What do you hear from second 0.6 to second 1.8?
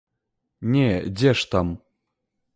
Не, дзе ж там!